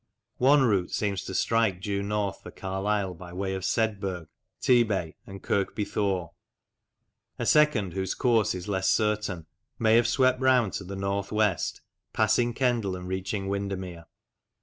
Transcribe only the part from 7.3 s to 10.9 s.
a second, whose course is less certain, may have swept round to